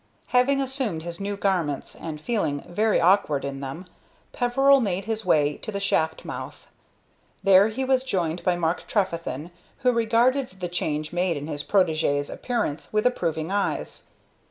Having 0.29 0.63
assumed 0.63 1.03
his 1.03 1.19
new 1.19 1.37
garments, 1.37 1.93
and 1.93 2.19
feeling 2.19 2.63
very 2.67 2.99
awkward 2.99 3.45
in 3.45 3.59
them, 3.59 3.85
Peveril 4.33 4.79
made 4.81 5.05
his 5.05 5.25
way 5.25 5.57
to 5.57 5.71
the 5.71 5.79
shaft 5.79 6.25
mouth. 6.25 6.65
There 7.43 7.67
he 7.67 7.85
was 7.85 8.03
joined 8.03 8.43
by 8.43 8.55
Mark 8.55 8.87
Trefethen, 8.87 9.51
who 9.81 9.91
regarded 9.91 10.59
the 10.59 10.69
change 10.69 11.13
made 11.13 11.37
in 11.37 11.45
his 11.45 11.63
protégé's 11.63 12.31
appearance 12.31 12.91
with 12.91 13.05
approving 13.05 13.51
eyes. 13.51 14.05